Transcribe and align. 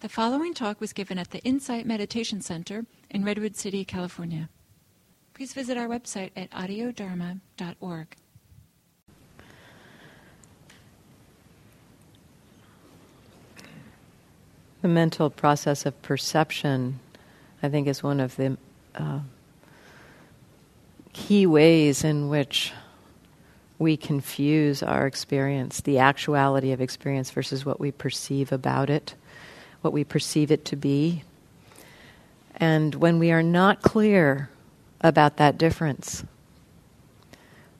The 0.00 0.08
following 0.08 0.54
talk 0.54 0.80
was 0.80 0.94
given 0.94 1.18
at 1.18 1.30
the 1.30 1.40
Insight 1.40 1.84
Meditation 1.84 2.40
Center 2.40 2.86
in 3.10 3.22
Redwood 3.22 3.54
City, 3.54 3.84
California. 3.84 4.48
Please 5.34 5.52
visit 5.52 5.76
our 5.76 5.88
website 5.88 6.30
at 6.34 6.50
audiodharma.org. 6.52 8.16
The 14.80 14.88
mental 14.88 15.28
process 15.28 15.84
of 15.84 16.00
perception, 16.00 16.98
I 17.62 17.68
think, 17.68 17.86
is 17.86 18.02
one 18.02 18.20
of 18.20 18.36
the 18.36 18.56
uh, 18.94 19.20
key 21.12 21.44
ways 21.44 22.04
in 22.04 22.30
which 22.30 22.72
we 23.78 23.98
confuse 23.98 24.82
our 24.82 25.06
experience, 25.06 25.82
the 25.82 25.98
actuality 25.98 26.72
of 26.72 26.80
experience 26.80 27.30
versus 27.30 27.66
what 27.66 27.78
we 27.78 27.92
perceive 27.92 28.50
about 28.50 28.88
it 28.88 29.14
what 29.80 29.92
we 29.92 30.04
perceive 30.04 30.50
it 30.50 30.64
to 30.66 30.76
be. 30.76 31.22
And 32.56 32.94
when 32.94 33.18
we 33.18 33.32
are 33.32 33.42
not 33.42 33.82
clear 33.82 34.50
about 35.00 35.38
that 35.38 35.56
difference, 35.56 36.24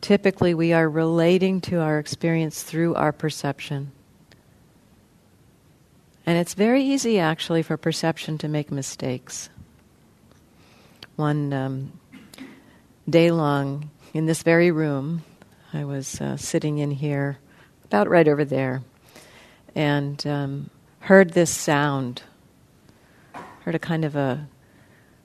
typically 0.00 0.54
we 0.54 0.72
are 0.72 0.88
relating 0.88 1.60
to 1.62 1.80
our 1.80 1.98
experience 1.98 2.62
through 2.62 2.94
our 2.94 3.12
perception. 3.12 3.92
And 6.24 6.38
it's 6.38 6.54
very 6.54 6.82
easy, 6.82 7.18
actually, 7.18 7.62
for 7.62 7.76
perception 7.76 8.38
to 8.38 8.48
make 8.48 8.70
mistakes. 8.70 9.50
One 11.16 11.52
um, 11.52 11.92
day 13.08 13.30
long, 13.30 13.90
in 14.14 14.26
this 14.26 14.42
very 14.42 14.70
room, 14.70 15.24
I 15.72 15.84
was 15.84 16.20
uh, 16.20 16.36
sitting 16.36 16.78
in 16.78 16.90
here, 16.90 17.38
about 17.84 18.08
right 18.08 18.28
over 18.28 18.44
there, 18.44 18.82
and 19.74 20.24
um, 20.26 20.70
heard 21.02 21.30
this 21.30 21.50
sound, 21.50 22.22
heard 23.64 23.74
a 23.74 23.78
kind 23.78 24.04
of 24.04 24.14
a, 24.14 24.46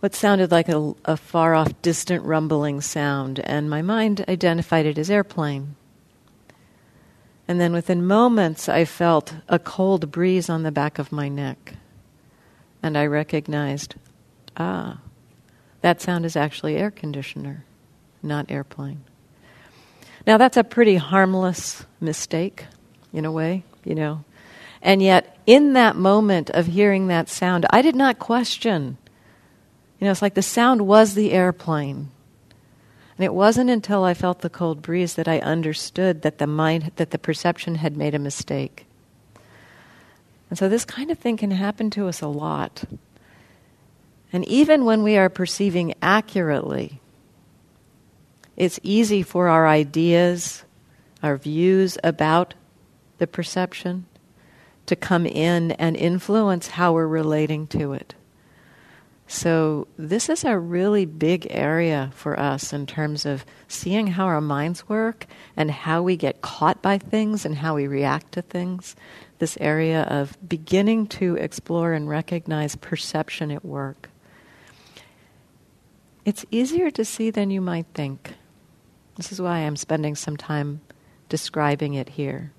what 0.00 0.14
sounded 0.14 0.50
like 0.50 0.68
a, 0.68 0.94
a 1.04 1.16
far 1.16 1.54
off, 1.54 1.82
distant 1.82 2.24
rumbling 2.24 2.80
sound, 2.80 3.40
and 3.40 3.68
my 3.68 3.82
mind 3.82 4.24
identified 4.28 4.86
it 4.86 4.98
as 4.98 5.10
airplane. 5.10 5.74
And 7.48 7.60
then 7.60 7.72
within 7.72 8.06
moments, 8.06 8.68
I 8.68 8.84
felt 8.84 9.34
a 9.48 9.58
cold 9.58 10.10
breeze 10.12 10.48
on 10.48 10.62
the 10.62 10.72
back 10.72 10.98
of 10.98 11.12
my 11.12 11.28
neck. 11.28 11.74
And 12.82 12.96
I 12.96 13.06
recognized, 13.06 13.96
ah, 14.56 14.98
that 15.80 16.00
sound 16.00 16.24
is 16.24 16.36
actually 16.36 16.76
air 16.76 16.90
conditioner, 16.90 17.64
not 18.22 18.50
airplane. 18.50 19.02
Now, 20.26 20.38
that's 20.38 20.56
a 20.56 20.64
pretty 20.64 20.96
harmless 20.96 21.84
mistake, 22.00 22.64
in 23.12 23.24
a 23.24 23.32
way, 23.32 23.64
you 23.84 23.94
know. 23.94 24.24
And 24.84 25.02
yet, 25.02 25.38
in 25.46 25.72
that 25.72 25.96
moment 25.96 26.50
of 26.50 26.66
hearing 26.66 27.06
that 27.06 27.30
sound, 27.30 27.64
I 27.70 27.80
did 27.80 27.96
not 27.96 28.18
question. 28.18 28.98
You 29.98 30.04
know, 30.04 30.10
it's 30.10 30.20
like 30.20 30.34
the 30.34 30.42
sound 30.42 30.82
was 30.82 31.14
the 31.14 31.32
airplane. 31.32 32.10
And 33.16 33.24
it 33.24 33.32
wasn't 33.32 33.70
until 33.70 34.04
I 34.04 34.12
felt 34.12 34.40
the 34.40 34.50
cold 34.50 34.82
breeze 34.82 35.14
that 35.14 35.26
I 35.26 35.38
understood 35.38 36.20
that 36.20 36.36
the 36.36 36.46
mind, 36.46 36.92
that 36.96 37.12
the 37.12 37.18
perception 37.18 37.76
had 37.76 37.96
made 37.96 38.14
a 38.14 38.18
mistake. 38.18 38.84
And 40.50 40.58
so 40.58 40.68
this 40.68 40.84
kind 40.84 41.10
of 41.10 41.18
thing 41.18 41.38
can 41.38 41.50
happen 41.50 41.88
to 41.90 42.06
us 42.06 42.20
a 42.20 42.28
lot. 42.28 42.84
And 44.34 44.46
even 44.46 44.84
when 44.84 45.02
we 45.02 45.16
are 45.16 45.30
perceiving 45.30 45.94
accurately, 46.02 47.00
it's 48.54 48.78
easy 48.82 49.22
for 49.22 49.48
our 49.48 49.66
ideas, 49.66 50.62
our 51.22 51.38
views 51.38 51.96
about 52.04 52.52
the 53.16 53.26
perception 53.26 54.04
to 54.86 54.96
come 54.96 55.26
in 55.26 55.72
and 55.72 55.96
influence 55.96 56.68
how 56.68 56.92
we're 56.92 57.06
relating 57.06 57.66
to 57.68 57.92
it. 57.92 58.14
So, 59.26 59.88
this 59.96 60.28
is 60.28 60.44
a 60.44 60.58
really 60.58 61.06
big 61.06 61.46
area 61.48 62.10
for 62.14 62.38
us 62.38 62.74
in 62.74 62.86
terms 62.86 63.24
of 63.24 63.46
seeing 63.66 64.08
how 64.08 64.26
our 64.26 64.42
minds 64.42 64.86
work 64.86 65.26
and 65.56 65.70
how 65.70 66.02
we 66.02 66.16
get 66.16 66.42
caught 66.42 66.82
by 66.82 66.98
things 66.98 67.46
and 67.46 67.56
how 67.56 67.74
we 67.74 67.86
react 67.86 68.32
to 68.32 68.42
things. 68.42 68.94
This 69.38 69.56
area 69.60 70.02
of 70.02 70.36
beginning 70.46 71.06
to 71.08 71.36
explore 71.36 71.94
and 71.94 72.06
recognize 72.08 72.76
perception 72.76 73.50
at 73.50 73.64
work. 73.64 74.10
It's 76.26 76.44
easier 76.50 76.90
to 76.90 77.04
see 77.04 77.30
than 77.30 77.50
you 77.50 77.62
might 77.62 77.86
think. 77.94 78.34
This 79.16 79.32
is 79.32 79.40
why 79.40 79.60
I'm 79.60 79.76
spending 79.76 80.16
some 80.16 80.36
time 80.36 80.82
describing 81.30 81.94
it 81.94 82.10
here 82.10 82.52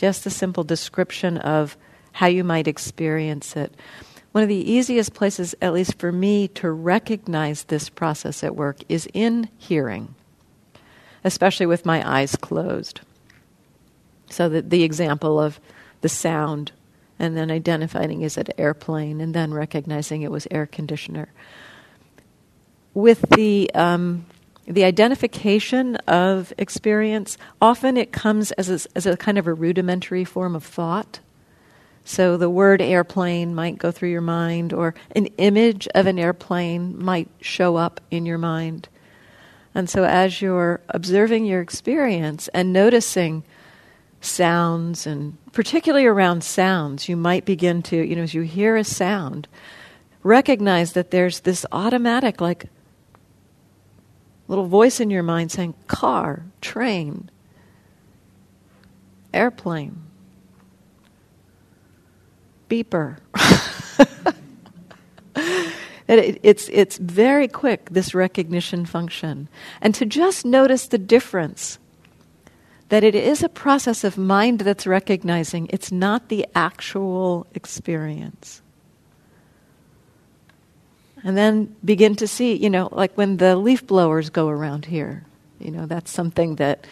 just 0.00 0.24
a 0.24 0.30
simple 0.30 0.64
description 0.64 1.36
of 1.36 1.76
how 2.12 2.26
you 2.26 2.42
might 2.42 2.66
experience 2.66 3.54
it. 3.54 3.74
One 4.32 4.42
of 4.42 4.48
the 4.48 4.54
easiest 4.54 5.12
places, 5.12 5.54
at 5.60 5.74
least 5.74 5.98
for 5.98 6.10
me, 6.10 6.48
to 6.48 6.70
recognize 6.70 7.64
this 7.64 7.90
process 7.90 8.42
at 8.42 8.56
work 8.56 8.78
is 8.88 9.06
in 9.12 9.50
hearing, 9.58 10.14
especially 11.22 11.66
with 11.66 11.84
my 11.84 12.02
eyes 12.08 12.34
closed. 12.34 13.02
So, 14.30 14.48
the, 14.48 14.62
the 14.62 14.84
example 14.84 15.38
of 15.38 15.60
the 16.00 16.08
sound, 16.08 16.72
and 17.18 17.36
then 17.36 17.50
identifying 17.50 18.22
is 18.22 18.38
it 18.38 18.54
airplane, 18.56 19.20
and 19.20 19.34
then 19.34 19.52
recognizing 19.52 20.22
it 20.22 20.30
was 20.30 20.48
air 20.50 20.64
conditioner. 20.64 21.28
With 22.94 23.20
the 23.36 23.70
um, 23.74 24.24
the 24.70 24.84
identification 24.84 25.96
of 26.06 26.52
experience, 26.56 27.36
often 27.60 27.96
it 27.96 28.12
comes 28.12 28.52
as 28.52 28.70
a, 28.70 28.88
as 28.96 29.04
a 29.04 29.16
kind 29.16 29.36
of 29.36 29.48
a 29.48 29.52
rudimentary 29.52 30.24
form 30.24 30.54
of 30.54 30.62
thought. 30.64 31.18
So 32.04 32.36
the 32.36 32.48
word 32.48 32.80
airplane 32.80 33.54
might 33.54 33.78
go 33.78 33.90
through 33.90 34.10
your 34.10 34.20
mind, 34.20 34.72
or 34.72 34.94
an 35.16 35.26
image 35.38 35.88
of 35.94 36.06
an 36.06 36.18
airplane 36.18 37.02
might 37.02 37.28
show 37.40 37.76
up 37.76 38.00
in 38.12 38.26
your 38.26 38.38
mind. 38.38 38.88
And 39.74 39.90
so 39.90 40.04
as 40.04 40.40
you're 40.40 40.80
observing 40.88 41.46
your 41.46 41.60
experience 41.60 42.48
and 42.48 42.72
noticing 42.72 43.42
sounds, 44.20 45.06
and 45.06 45.36
particularly 45.52 46.06
around 46.06 46.44
sounds, 46.44 47.08
you 47.08 47.16
might 47.16 47.44
begin 47.44 47.82
to, 47.82 47.96
you 47.96 48.14
know, 48.14 48.22
as 48.22 48.34
you 48.34 48.42
hear 48.42 48.76
a 48.76 48.84
sound, 48.84 49.48
recognize 50.22 50.92
that 50.92 51.10
there's 51.10 51.40
this 51.40 51.66
automatic, 51.72 52.40
like, 52.40 52.66
little 54.50 54.66
voice 54.66 54.98
in 54.98 55.10
your 55.10 55.22
mind 55.22 55.52
saying 55.52 55.74
car, 55.86 56.42
train, 56.60 57.30
airplane, 59.32 60.02
beeper. 62.68 63.16
it, 66.08 66.40
it's, 66.42 66.68
it's 66.72 66.98
very 66.98 67.46
quick, 67.46 67.90
this 67.90 68.12
recognition 68.12 68.84
function. 68.84 69.48
And 69.80 69.94
to 69.94 70.04
just 70.04 70.44
notice 70.44 70.88
the 70.88 70.98
difference 70.98 71.78
that 72.88 73.04
it 73.04 73.14
is 73.14 73.44
a 73.44 73.48
process 73.48 74.02
of 74.02 74.18
mind 74.18 74.58
that's 74.60 74.84
recognizing, 74.84 75.68
it's 75.70 75.92
not 75.92 76.28
the 76.28 76.44
actual 76.56 77.46
experience 77.54 78.62
and 81.22 81.36
then 81.36 81.76
begin 81.84 82.16
to 82.16 82.26
see, 82.26 82.54
you 82.54 82.70
know, 82.70 82.88
like 82.92 83.14
when 83.14 83.36
the 83.36 83.56
leaf 83.56 83.86
blowers 83.86 84.30
go 84.30 84.48
around 84.48 84.86
here. 84.86 85.24
You 85.58 85.70
know, 85.70 85.86
that's 85.86 86.10
something 86.10 86.56
that 86.56 86.86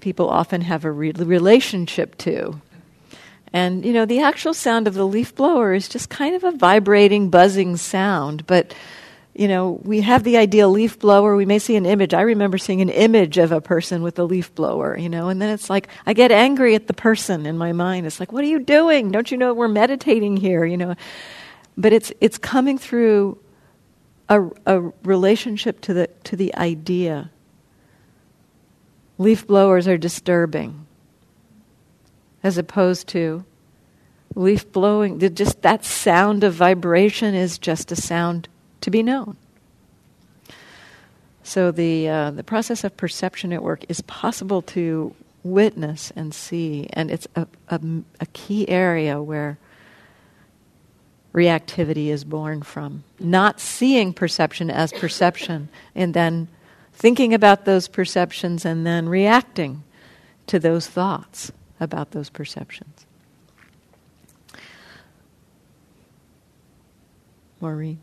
people 0.00 0.28
often 0.28 0.62
have 0.62 0.84
a 0.84 0.90
re- 0.90 1.12
relationship 1.12 2.16
to. 2.18 2.60
And, 3.52 3.84
you 3.84 3.92
know, 3.92 4.04
the 4.04 4.20
actual 4.20 4.52
sound 4.52 4.88
of 4.88 4.94
the 4.94 5.06
leaf 5.06 5.34
blower 5.34 5.74
is 5.74 5.88
just 5.88 6.10
kind 6.10 6.34
of 6.34 6.42
a 6.42 6.50
vibrating, 6.52 7.30
buzzing 7.30 7.76
sound. 7.76 8.46
But, 8.46 8.74
you 9.34 9.46
know, 9.46 9.80
we 9.82 10.00
have 10.00 10.24
the 10.24 10.38
ideal 10.38 10.70
leaf 10.70 10.98
blower. 10.98 11.36
We 11.36 11.46
may 11.46 11.58
see 11.58 11.76
an 11.76 11.86
image. 11.86 12.14
I 12.14 12.22
remember 12.22 12.58
seeing 12.58 12.80
an 12.80 12.88
image 12.88 13.38
of 13.38 13.52
a 13.52 13.60
person 13.60 14.02
with 14.02 14.18
a 14.18 14.24
leaf 14.24 14.54
blower, 14.54 14.98
you 14.98 15.08
know, 15.08 15.28
and 15.28 15.40
then 15.40 15.50
it's 15.50 15.70
like, 15.70 15.88
I 16.04 16.14
get 16.14 16.32
angry 16.32 16.74
at 16.74 16.86
the 16.88 16.94
person 16.94 17.46
in 17.46 17.56
my 17.56 17.72
mind. 17.72 18.06
It's 18.06 18.18
like, 18.18 18.32
what 18.32 18.42
are 18.42 18.48
you 18.48 18.60
doing? 18.60 19.12
Don't 19.12 19.30
you 19.30 19.36
know 19.36 19.54
we're 19.54 19.68
meditating 19.68 20.36
here, 20.36 20.64
you 20.64 20.76
know? 20.76 20.96
But 21.76 21.92
it's 21.92 22.12
it's 22.20 22.38
coming 22.38 22.78
through 22.78 23.38
a, 24.28 24.42
a 24.66 24.80
relationship 25.02 25.80
to 25.82 25.94
the 25.94 26.06
to 26.24 26.36
the 26.36 26.54
idea. 26.54 27.30
Leaf 29.18 29.46
blowers 29.46 29.86
are 29.86 29.98
disturbing, 29.98 30.86
as 32.42 32.58
opposed 32.58 33.06
to 33.08 33.44
leaf 34.34 34.70
blowing. 34.72 35.20
Just 35.34 35.62
that 35.62 35.84
sound 35.84 36.42
of 36.44 36.54
vibration 36.54 37.34
is 37.34 37.58
just 37.58 37.92
a 37.92 37.96
sound 37.96 38.48
to 38.80 38.90
be 38.90 39.02
known. 39.02 39.36
So 41.42 41.70
the 41.70 42.08
uh, 42.08 42.30
the 42.30 42.42
process 42.42 42.84
of 42.84 42.96
perception 42.96 43.52
at 43.52 43.62
work 43.62 43.84
is 43.88 44.00
possible 44.02 44.62
to 44.62 45.14
witness 45.42 46.10
and 46.16 46.34
see, 46.34 46.88
and 46.94 47.10
it's 47.10 47.28
a, 47.36 47.46
a, 47.68 47.80
a 48.20 48.26
key 48.32 48.68
area 48.68 49.20
where 49.20 49.58
reactivity 51.34 52.06
is 52.06 52.24
born 52.24 52.62
from. 52.62 53.04
Not 53.18 53.60
seeing 53.60 54.14
perception 54.14 54.70
as 54.70 54.92
perception 54.92 55.68
and 55.94 56.14
then 56.14 56.48
thinking 56.92 57.34
about 57.34 57.64
those 57.64 57.88
perceptions 57.88 58.64
and 58.64 58.86
then 58.86 59.08
reacting 59.08 59.82
to 60.46 60.58
those 60.58 60.86
thoughts 60.86 61.50
about 61.80 62.12
those 62.12 62.30
perceptions. 62.30 63.04
Maureen. 67.60 67.98